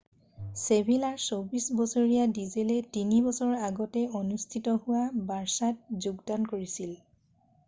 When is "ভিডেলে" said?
2.37-2.77